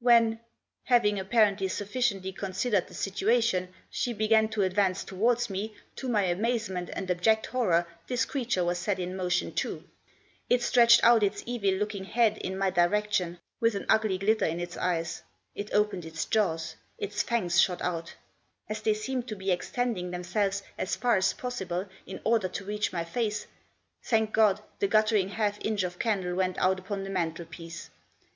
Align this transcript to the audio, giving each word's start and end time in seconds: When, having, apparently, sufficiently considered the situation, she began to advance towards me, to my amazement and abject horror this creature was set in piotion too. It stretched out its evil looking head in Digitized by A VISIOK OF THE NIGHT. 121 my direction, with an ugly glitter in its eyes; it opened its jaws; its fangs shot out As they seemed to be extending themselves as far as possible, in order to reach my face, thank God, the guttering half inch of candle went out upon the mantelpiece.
When, 0.00 0.40
having, 0.82 1.20
apparently, 1.20 1.68
sufficiently 1.68 2.32
considered 2.32 2.88
the 2.88 2.94
situation, 2.94 3.72
she 3.88 4.12
began 4.12 4.48
to 4.48 4.62
advance 4.64 5.04
towards 5.04 5.48
me, 5.48 5.72
to 5.94 6.08
my 6.08 6.24
amazement 6.24 6.90
and 6.94 7.08
abject 7.08 7.46
horror 7.46 7.86
this 8.08 8.24
creature 8.24 8.64
was 8.64 8.76
set 8.76 8.98
in 8.98 9.10
piotion 9.16 9.54
too. 9.54 9.84
It 10.50 10.62
stretched 10.64 11.04
out 11.04 11.22
its 11.22 11.44
evil 11.46 11.70
looking 11.74 12.02
head 12.02 12.38
in 12.38 12.54
Digitized 12.54 12.58
by 12.58 12.66
A 12.66 12.70
VISIOK 12.70 12.88
OF 12.88 12.90
THE 12.90 12.90
NIGHT. 12.90 12.90
121 12.90 12.90
my 12.90 12.90
direction, 12.98 13.38
with 13.60 13.74
an 13.76 13.86
ugly 13.88 14.18
glitter 14.18 14.44
in 14.46 14.58
its 14.60 14.76
eyes; 14.76 15.22
it 15.54 15.72
opened 15.72 16.04
its 16.04 16.24
jaws; 16.24 16.74
its 16.98 17.22
fangs 17.22 17.60
shot 17.60 17.80
out 17.80 18.14
As 18.68 18.80
they 18.82 18.94
seemed 18.94 19.28
to 19.28 19.36
be 19.36 19.52
extending 19.52 20.10
themselves 20.10 20.64
as 20.76 20.96
far 20.96 21.16
as 21.16 21.32
possible, 21.34 21.88
in 22.04 22.20
order 22.24 22.48
to 22.48 22.64
reach 22.64 22.92
my 22.92 23.04
face, 23.04 23.46
thank 24.02 24.32
God, 24.32 24.60
the 24.80 24.88
guttering 24.88 25.28
half 25.28 25.56
inch 25.64 25.84
of 25.84 26.00
candle 26.00 26.34
went 26.34 26.58
out 26.58 26.80
upon 26.80 27.04
the 27.04 27.10
mantelpiece. 27.10 27.90